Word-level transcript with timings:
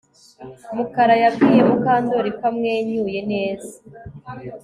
Mukara 0.75 1.15
yabwiye 1.23 1.61
Mukandoli 1.69 2.29
ko 2.37 2.43
amwenyuye 2.51 3.19
neza 3.31 3.73